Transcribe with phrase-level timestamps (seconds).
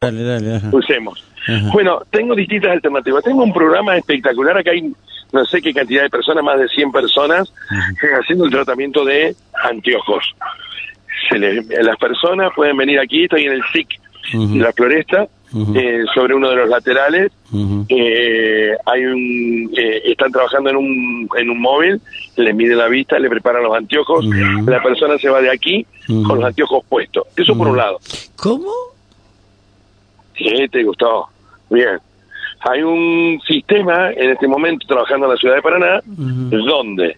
[0.00, 0.60] Dale, dale.
[0.70, 1.24] usemos.
[1.48, 1.70] Ajá.
[1.72, 3.24] Bueno, tengo distintas alternativas.
[3.24, 4.56] Tengo un programa espectacular.
[4.56, 4.92] Acá hay
[5.32, 7.52] no sé qué cantidad de personas, más de 100 personas,
[8.20, 9.34] haciendo el tratamiento de
[9.64, 10.24] anteojos.
[11.28, 13.88] Se le- las personas pueden venir aquí, estoy en el SIC
[14.54, 15.26] de la Floresta,
[15.74, 17.32] eh, sobre uno de los laterales.
[17.88, 22.00] Eh, hay un, eh, están trabajando en un, en un móvil,
[22.36, 24.24] le miden la vista, le preparan los anteojos,
[24.70, 27.24] la persona se va de aquí con los anteojos puestos.
[27.36, 27.98] Eso por un lado.
[28.36, 28.70] ¿Cómo?
[30.38, 31.28] Sí, te gustó.
[31.68, 31.98] Bien.
[32.60, 36.56] Hay un sistema en este momento trabajando en la ciudad de Paraná Ujú.
[36.64, 37.16] donde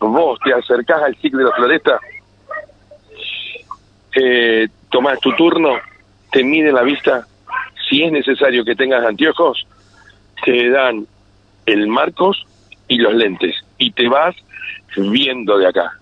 [0.00, 2.00] vos te acercás al ciclo de la floresta,
[4.14, 5.76] eh, tomás tu turno,
[6.30, 7.26] te miden la vista,
[7.88, 9.66] si es necesario que tengas anteojos,
[10.44, 11.06] te dan
[11.64, 12.46] el marcos
[12.88, 14.34] y los lentes y te vas
[14.96, 15.92] viendo de acá.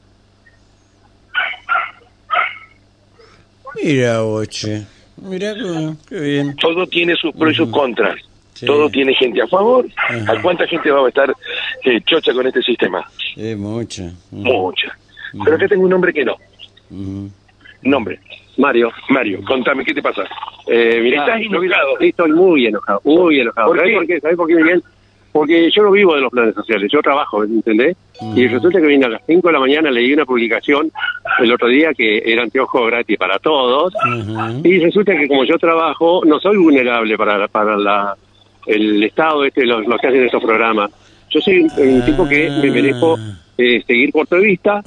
[3.83, 4.87] Mira, boche.
[5.23, 5.55] Mira
[6.09, 6.57] qué, bien.
[6.57, 8.17] Todo tiene sus pros y sus contras.
[8.55, 8.67] Sí.
[8.67, 9.87] Todo tiene gente a favor.
[9.97, 10.33] Ajá.
[10.33, 11.35] ¿A cuánta gente va a estar
[11.85, 13.05] eh, chocha con este sistema?
[13.57, 14.13] Mucha.
[14.31, 14.97] Mucha.
[15.45, 16.37] Pero acá tengo un nombre que no.
[16.91, 17.31] Ujú.
[17.83, 18.21] Nombre.
[18.57, 20.23] Mario, Mario, contame, ¿qué te pasa?
[20.69, 21.99] eh, mirá, Estás enojado.
[21.99, 23.67] Estoy muy enojado, muy enojado.
[23.69, 23.97] ¿Por ¿Sabés qué?
[23.97, 24.21] por qué?
[24.21, 24.83] ¿Sabés por qué, Miguel?
[25.33, 27.97] Porque yo no vivo de los planes sociales, yo trabajo, ¿entendés?
[28.37, 30.93] Y resulta que vine a las 5 de la mañana, leí una publicación
[31.41, 33.93] el otro día que era anteojo gratis para todos.
[34.63, 38.17] Y resulta que como yo trabajo, no soy vulnerable para, para la,
[38.67, 40.91] el Estado, este, los, los que hacen estos programas.
[41.31, 43.19] Yo soy un, tipo que me merezco
[43.59, 44.83] eh, seguir corto de vista,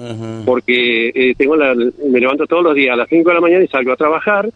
[0.46, 3.64] porque eh, tengo la, me levanto todos los días a las 5 de la mañana
[3.64, 4.50] y salgo a trabajar.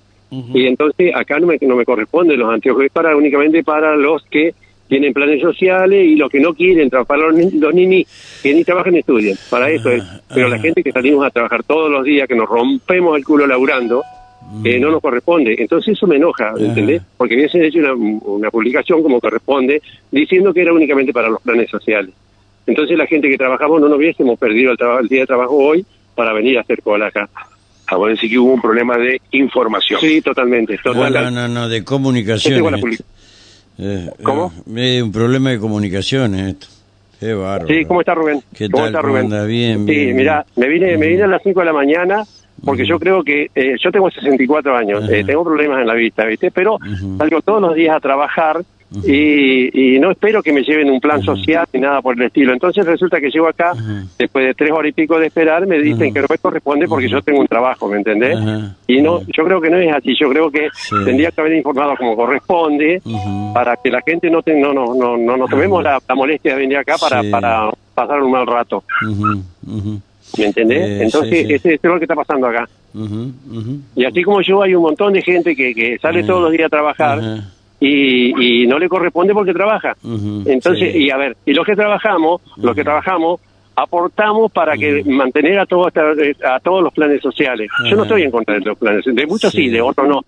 [0.53, 4.23] Y entonces acá no me, no me corresponde los anteojos, es para únicamente para los
[4.23, 4.53] que
[4.91, 8.05] tienen planes sociales y los que no quieren trabajar, para los, ni- los ninis
[8.43, 10.03] que ni trabajan ni estudian, para eso es.
[10.35, 13.47] Pero la gente que salimos a trabajar todos los días, que nos rompemos el culo
[13.47, 14.03] laburando,
[14.65, 15.55] eh, no nos corresponde.
[15.57, 17.01] Entonces eso me enoja, ¿entendés?
[17.15, 21.69] Porque hubiesen hecho una, una publicación como corresponde, diciendo que era únicamente para los planes
[21.69, 22.13] sociales.
[22.67, 25.85] Entonces la gente que trabajamos no nos hubiésemos perdido el, el día de trabajo hoy
[26.15, 27.29] para venir a hacer cola acá.
[27.87, 29.99] Ah, bueno, sí que hubo un problema de información.
[30.01, 30.77] Sí, totalmente.
[30.83, 31.31] No, totalmente.
[31.31, 32.59] no, no, no, de comunicación.
[32.61, 33.01] public-
[33.83, 34.53] Eh, ¿Cómo?
[34.75, 36.67] eh, un problema de comunicaciones esto.
[37.19, 37.67] Qué bárbaro.
[37.67, 38.41] Sí, ¿cómo está Rubén?
[38.55, 38.87] ¿Qué ¿Cómo tal?
[38.93, 39.25] está ¿Cómo Rubén?
[39.25, 39.45] anda?
[39.45, 42.23] Bien, Sí, bien, mira, me vine, me vine a las 5 de la mañana
[42.63, 45.11] porque yo creo que eh, yo tengo 64 años, Ajá.
[45.15, 46.51] eh, tengo problemas en la vista, ¿viste?
[46.51, 47.17] Pero Ujú.
[47.17, 48.61] salgo todos los días a trabajar
[49.05, 52.51] y, y no espero que me lleven un plan social ni nada por el estilo.
[52.51, 53.73] Entonces resulta que llego acá,
[54.19, 57.07] después de tres horas y pico de esperar, me dicen que no me corresponde porque
[57.07, 58.37] yo tengo un trabajo, ¿me entendés?
[58.87, 60.95] Y no, yo creo que no es así, yo creo que Sí.
[61.05, 63.01] tendría que haber informado como corresponde
[63.53, 66.53] para que la gente no te, no, no, no, no nos tomemos la, la molestia
[66.55, 67.29] de venir acá para, Sí.
[67.29, 68.83] para pasar un mal rato.
[70.37, 70.77] ¿Me entendés?
[70.81, 72.67] Eh, Entonces, sí, ese es lo que está pasando acá.
[72.93, 73.31] ujú.
[73.95, 76.65] Y así como yo, hay un montón de gente que, que sale todos los días
[76.67, 77.19] a trabajar.
[77.81, 79.97] Y, y no le corresponde porque trabaja.
[80.45, 80.99] Entonces, sí.
[81.05, 83.41] y a ver, y los que trabajamos, los que trabajamos,
[83.75, 87.69] aportamos para que mantener a, todos a todos los planes sociales.
[87.89, 89.69] Yo no estoy en contra de los planes, de muchos sí, Sí.
[89.69, 90.21] de otros no.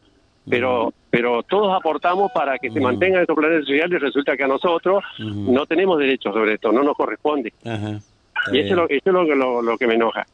[0.50, 4.48] Pero, pero todos aportamos para que se mantengan estos planes sociales y resulta que a
[4.48, 7.54] nosotros no tenemos derecho sobre esto, no nos corresponde.
[8.52, 10.26] Y eso es, lo, eso es lo, que- lo, lo que me enoja.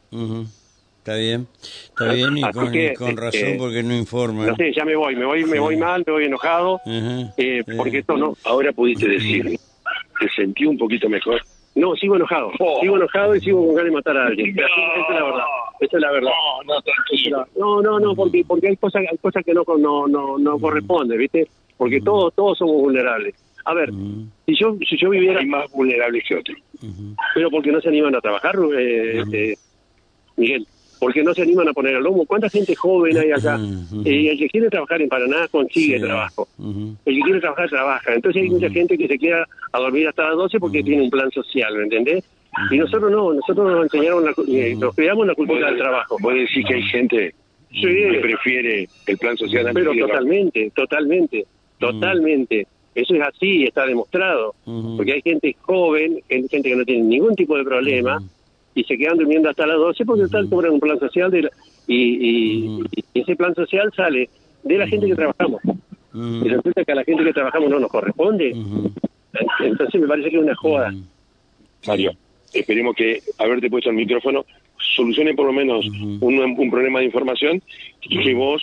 [1.00, 1.46] Está bien.
[1.62, 4.46] Está bien y Así con, que, y con razón eh, porque no informa.
[4.46, 7.98] No sé, ya me voy, me voy, me voy mal, me voy enojado, eh, porque
[7.98, 9.58] esto no, Ahora pudiste decir,
[10.20, 11.40] te sentí un poquito mejor.
[11.74, 12.80] no, sigo enojado, Oh.
[12.82, 14.50] sigo enojado y sigo con ganas de matar a alguien.
[14.58, 14.66] Esa
[15.08, 15.44] es la verdad,
[15.80, 16.30] esa es la verdad.
[16.66, 17.46] No, no, tranquilo.
[17.56, 21.18] No, no, no, porque porque hay cosas, hay cosas que no no no, no corresponden,
[21.18, 21.48] ¿viste?
[21.78, 23.34] Porque todos todos somos vulnerables.
[23.64, 23.90] A ver,
[24.46, 26.58] si yo si yo viviera, Hay más vulnerables que otros.
[27.34, 29.54] pero porque no se animan a trabajar, eh, eh,
[30.36, 30.66] Miguel,
[31.00, 32.24] porque no se animan a poner al lomo.
[32.26, 33.56] ¿Cuánta gente joven hay acá?
[33.56, 34.02] Ujú.
[34.08, 36.04] Y el que quiere trabajar en Paraná consigue Sí.
[36.04, 36.46] trabajo.
[37.04, 38.14] El que quiere trabajar, trabaja.
[38.14, 41.10] Entonces hay mucha gente que se queda a dormir hasta las 12 porque tiene un
[41.10, 42.24] plan social, ¿me entendés?
[42.70, 46.16] Y nosotros no, nosotros nos enseñaron, la, eh, nos creamos la cultura del trabajo.
[46.20, 47.34] Vos decís que hay gente
[47.72, 47.82] Sí.
[47.82, 51.46] que prefiere el plan social antes Pero el totalmente, totalmente,
[51.78, 52.66] totalmente.
[52.94, 54.54] Eso es así, está demostrado.
[54.96, 58.20] Porque hay gente joven, hay gente que no tiene ningún tipo de problema
[58.74, 61.50] y se quedan durmiendo hasta las 12 porque están cobran un plan social de la-
[61.86, 62.82] y, y-
[63.12, 64.28] y ese plan social sale
[64.62, 65.60] de la gente que trabajamos.
[66.44, 68.52] Y resulta que a la gente que trabajamos no nos corresponde.
[69.60, 70.92] Entonces me parece que es una joda.
[71.86, 72.12] Mario,
[72.52, 74.44] esperemos que haberte puesto el micrófono
[74.94, 75.86] solucione por lo menos
[76.20, 77.62] un, un problema de información
[78.02, 78.62] y que vos,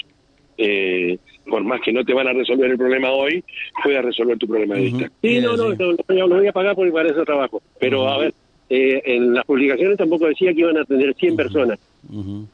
[0.58, 3.44] eh, por más que no te van a resolver el problema hoy,
[3.84, 5.12] puedas resolver tu problema de vista.
[5.22, 5.78] Sí, no, no, sí.
[6.08, 7.62] no, no, lo voy a pagar porque para eso trabajo.
[7.80, 8.34] Pero a ver,
[8.70, 11.80] eh, en las publicaciones tampoco decía que iban a atender 100 personas.
[12.12, 12.46] Ujú.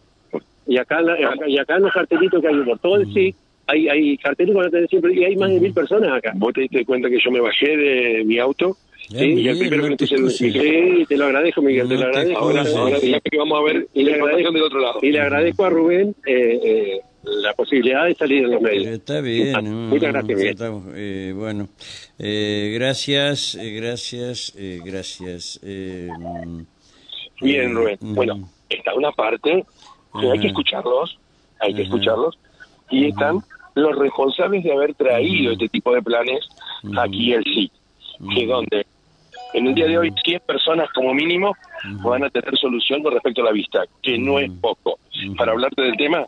[0.67, 3.13] Y acá, en la- acá- y acá en los cartelitos que hay por todo el
[3.13, 3.35] SIC,
[3.67, 6.31] hay, hay carteles con atender siempre y hay más de mil personas acá.
[6.35, 8.77] Vos te diste cuenta que yo me bajé de mi auto
[9.13, 10.51] Eh, y el Miguel, primero no que te puse.
[10.51, 12.39] Sí, te lo agradezco, Miguel, te No lo te agradezco.
[12.39, 14.99] Ahora, ahora que vamos a ver Y le agradezco- del otro lado.
[15.01, 16.99] Y le agradezco a Rubén eh, eh,
[17.43, 18.85] la posibilidad de salir en los medios.
[18.87, 19.89] Está bien.
[19.89, 20.47] Muchas mm, gracias, Miguel.
[20.53, 21.67] estamos, eh, bueno,
[22.17, 25.59] eh, gracias, eh, gracias, eh, gracias.
[25.63, 26.61] eh, mm,
[27.41, 27.97] Bien, eh, Rubén.
[27.99, 29.65] mm, Bueno, está una parte
[30.19, 31.17] que hay que escucharlos,
[31.59, 32.37] hay que escucharlos,
[32.89, 33.39] y están
[33.75, 36.47] los responsables de haber traído este tipo de planes
[36.97, 37.71] aquí al sí,
[38.35, 38.85] que donde
[39.53, 41.55] en el día de hoy 100 personas como mínimo
[42.03, 44.99] van a tener solución con respecto a la vista, que no es poco.
[45.37, 46.25] Para hablarte del tema,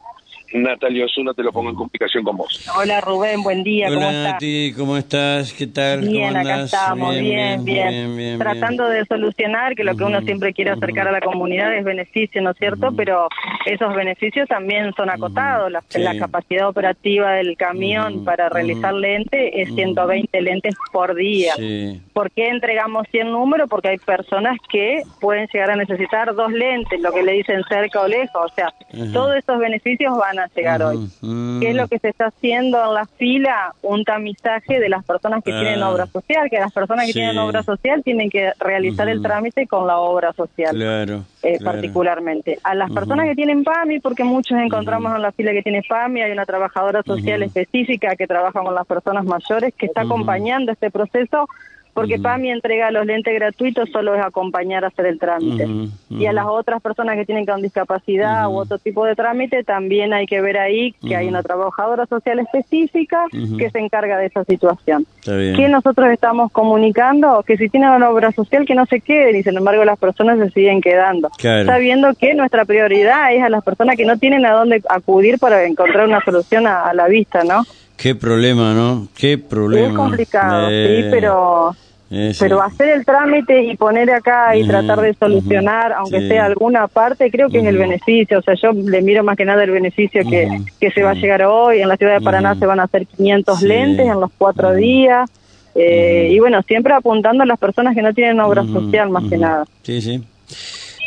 [0.62, 2.66] Natalia Osuna te lo pongo en complicación con vos.
[2.78, 4.34] Hola Rubén, buen día, ¿cómo Hola estás?
[4.34, 5.54] Nati, ¿cómo estás?
[5.54, 6.02] ¿Qué tal?
[6.02, 10.54] Bien, ¿Cómo acá estamos, bien, bien, bien, Tratando de solucionar que lo que uno siempre
[10.54, 12.94] quiere acercar a la comunidad es beneficio, ¿no es cierto?
[12.96, 13.28] Pero
[13.66, 15.72] esos beneficios también son acotados.
[15.72, 16.00] La, Sí.
[16.02, 19.02] la capacidad operativa del camión para realizar ujú.
[19.02, 19.76] lentes es Ujú.
[19.76, 21.54] 120 lentes por día.
[21.56, 22.02] Sí.
[22.14, 23.68] ¿Por qué entregamos 100 números?
[23.70, 28.02] Porque hay personas que pueden llegar a necesitar dos lentes, lo que le dicen cerca
[28.02, 28.52] o lejos.
[28.52, 28.74] O sea,
[29.14, 31.08] todos esos beneficios van a llegar hoy.
[31.62, 33.74] ¿Qué es lo que se está haciendo en la fila?
[33.82, 35.60] Un tamizaje de las personas que Ah.
[35.62, 37.20] tienen obra social, que las personas que Sí.
[37.20, 40.76] tienen obra social tienen que realizar el trámite con la obra social.
[40.76, 41.24] Claro.
[41.44, 41.74] eh, claro.
[41.74, 42.58] particularmente.
[42.64, 46.22] A las personas que tienen PAMI, porque muchos encontramos en la fila que tiene PAMI,
[46.24, 50.90] hay una trabajadora social específica que trabaja con las personas mayores que está acompañando este
[50.90, 51.48] proceso,
[51.96, 52.24] porque Ujú.
[52.24, 55.66] PAMI entrega los lentes gratuitos, solo es acompañar a hacer el trámite.
[56.10, 60.14] Y a las otras personas que tienen con discapacidad u otro tipo de trámite, también
[60.14, 63.24] hay que ver ahí que hay una trabajadora social específica
[63.58, 65.06] que se encarga de esa situación.
[65.24, 67.42] ¿Qué nosotros estamos comunicando?
[67.48, 70.38] Que si tienen una obra social que no se queden y sin embargo las personas
[70.38, 71.30] se siguen quedando.
[71.38, 71.66] Claro.
[71.66, 75.64] Sabiendo que nuestra prioridad es a las personas que no tienen a dónde acudir para
[75.64, 77.64] encontrar una solución a, a la vista, ¿no?
[77.98, 79.08] Qué problema, ¿no?
[79.18, 79.88] Qué problema.
[79.90, 81.76] Es complicado, Eh, sí, pero
[82.12, 82.40] eh, sí.
[82.40, 86.28] pero hacer el trámite y poner acá y tratar de solucionar, aunque sí.
[86.28, 88.40] sea alguna parte, creo que es el beneficio.
[88.40, 90.48] O sea, yo le miro más que nada el beneficio que,
[90.80, 91.82] que se va a llegar hoy.
[91.82, 93.68] En la ciudad de Paraná se van a hacer 500 Sí.
[93.68, 95.30] lentes en los cuatro días.
[95.74, 96.30] Eh.
[96.32, 99.66] Y bueno, siempre apuntando a las personas que no tienen obra social, más que nada.
[99.84, 100.22] Sí, sí.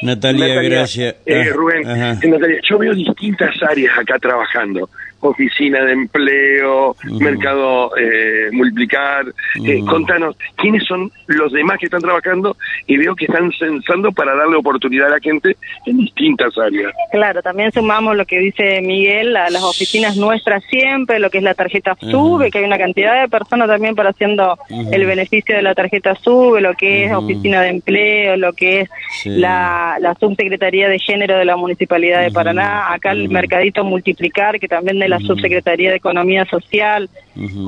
[0.03, 1.17] Natalia, Natalia, gracias.
[1.27, 4.89] eh, Ah, Rubén, eh, Natalia, yo veo distintas áreas acá trabajando.
[5.21, 9.27] Oficina de empleo, mercado eh, multiplicar.
[9.65, 12.57] Eh, contanos, ¿quiénes son los demás que están trabajando?
[12.87, 15.57] Y veo que están censando para darle oportunidad a la gente
[15.87, 16.93] en distintas áreas.
[17.11, 21.45] Claro, también sumamos lo que dice Miguel, a las oficinas nuestras siempre, lo que es
[21.45, 24.57] la tarjeta SUBE, que hay una cantidad de personas también para haciendo
[24.93, 28.91] el beneficio de la tarjeta SUBE, lo que es oficina de empleo, lo que es
[29.23, 29.31] Sí.
[29.31, 32.31] la, la subsecretaría de género de la Municipalidad de.
[32.31, 37.09] Paraná, acá el mercadito multiplicar, que también de la subsecretaría de Economía Social,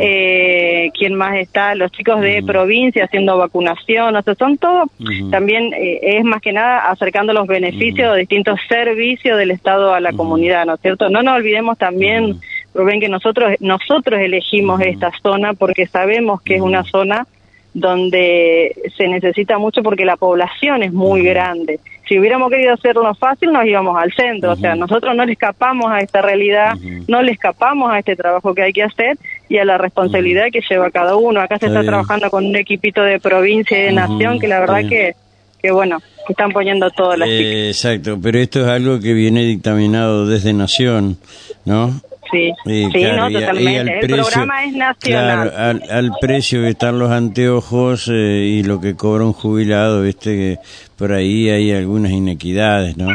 [0.00, 1.74] eh, ¿quién más está?
[1.74, 5.30] Los chicos de provincia haciendo vacunación, o sea, son todos, Ujú.
[5.30, 10.00] también eh, es más que nada acercando los beneficios de distintos servicios del Estado a
[10.00, 11.08] la comunidad, ¿no es cierto?
[11.08, 12.36] No nos olvidemos también.
[12.72, 17.26] Rubén, que nosotros, nosotros elegimos esta zona porque sabemos que es una zona
[17.74, 21.80] donde se necesita mucho porque la población es muy grande.
[22.10, 24.50] Si hubiéramos querido hacerlo fácil, nos íbamos al centro.
[24.50, 26.74] O sea, nosotros no le escapamos a esta realidad,
[27.06, 29.16] no le escapamos a este trabajo que hay que hacer
[29.48, 31.40] y a la responsabilidad que lleva cada uno.
[31.40, 34.80] Acá se Está trabajando con un equipito de provincia y de nación que la verdad
[34.88, 35.14] que,
[35.62, 37.28] que bueno, están poniendo todas las.
[37.28, 41.16] Eh, exacto, pero esto es algo que viene dictaminado desde Nación,
[41.64, 41.92] ¿no?
[42.32, 43.80] Sí, Y sí, claro, no, y totalmente.
[43.80, 45.50] al El precio- programa es nacional.
[45.50, 48.12] Claro, al, al precio que están los anteojos eh,
[48.46, 50.58] y lo que cobra un jubilado, viste que
[50.96, 53.08] por ahí hay algunas inequidades, ¿no?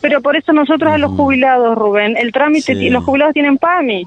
[0.00, 2.90] Pero por eso nosotros a los jubilados, Rubén, el trámite, Sí.
[2.90, 4.06] los jubilados tienen PAMI.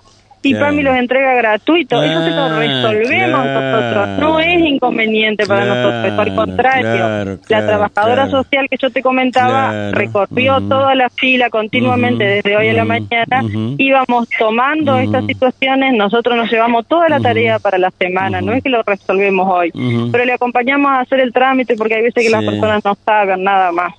[0.50, 0.56] Y.
[0.56, 2.02] PAMI los entrega gratuito.
[2.04, 3.72] Eso se lo Ah, resolvemos claro.
[3.82, 4.20] nosotros.
[4.20, 6.20] No es inconveniente para Claro, nosotros.
[6.20, 12.24] Al contrario, claro, la trabajadora social que yo te comentaba recorrió toda la fila continuamente
[12.26, 13.44] desde hoy a la mañana.
[13.78, 15.94] Íbamos tomando estas situaciones.
[15.94, 18.42] Nosotros nos llevamos toda la tarea para la semana.
[18.42, 19.72] No es que lo resolvemos hoy.
[20.12, 23.44] Pero le acompañamos a hacer el trámite porque hay veces que las personas no saben
[23.44, 23.94] nada más.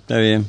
[0.00, 0.44] Está bien.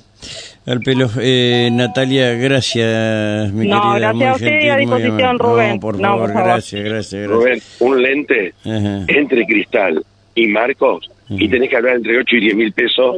[0.67, 4.11] Al pelo, eh, Natalia, gracias, mi No, querida.
[4.11, 5.37] gracias muy a usted y a disposición, amable.
[5.43, 5.73] Rubén.
[5.75, 6.47] No, por No, favor, por favor.
[6.49, 7.29] gracias, gracias, gracias.
[7.29, 9.05] Rubén, un lente Ajá.
[9.07, 10.03] entre Cristal
[10.35, 11.49] y Marcos y Ujú.
[11.51, 13.15] tenés que hablar entre 8 y 10 mil pesos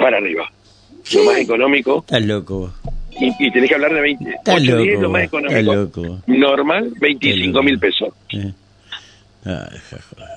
[0.00, 0.50] para arriba.
[1.14, 2.72] Lo más económico Estás loco.
[3.20, 4.30] y, y tenés que hablar de 20.
[4.30, 4.82] Estás 8 loco.
[4.84, 5.74] 10 lo más económico.
[5.74, 6.02] loco.
[6.02, 6.20] vos.
[6.28, 8.08] Normal, 25 mil pesos.
[8.32, 8.52] Eh.
[9.44, 10.28] Joder.